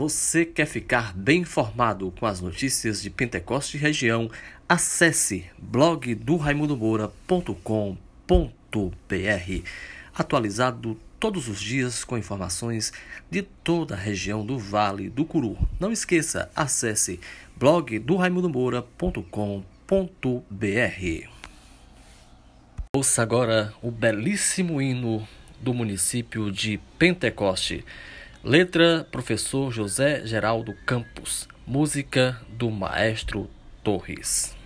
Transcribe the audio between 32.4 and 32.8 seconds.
do